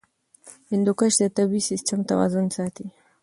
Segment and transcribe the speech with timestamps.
[0.71, 2.85] هندوکش د طبعي سیسټم توازن ساتي.